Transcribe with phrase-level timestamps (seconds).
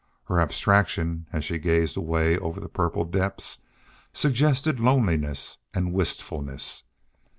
[0.23, 3.59] Her abstraction, as she gazed away over the purple depths
[4.13, 6.81] suggested loneliness and wistfulness.